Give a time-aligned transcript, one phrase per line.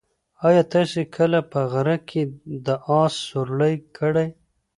[0.47, 2.21] ایا تاسي کله په غره کې
[2.65, 2.67] د
[2.99, 4.27] اس سورلۍ کړې؟